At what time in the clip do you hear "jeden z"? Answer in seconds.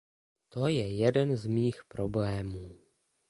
0.95-1.45